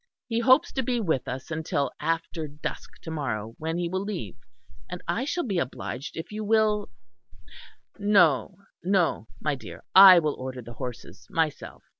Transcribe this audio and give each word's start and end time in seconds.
He 0.27 0.39
hopes 0.39 0.71
to 0.71 0.81
be 0.81 0.99
with 0.99 1.27
us 1.27 1.51
until 1.51 1.91
after 1.99 2.47
dusk 2.47 2.99
to 3.03 3.11
morrow 3.11 3.53
when 3.59 3.77
he 3.77 3.87
will 3.87 4.01
leave; 4.03 4.35
and 4.89 5.03
I 5.07 5.25
shall 5.25 5.43
be 5.43 5.59
obliged 5.59 6.17
if 6.17 6.31
you 6.31 6.43
will 6.43 6.89
No, 7.99 8.57
no, 8.83 9.27
my 9.39 9.53
dear. 9.53 9.83
I 9.93 10.17
will 10.17 10.33
order 10.33 10.63
the 10.63 10.73
horses 10.73 11.27
myself." 11.29 11.83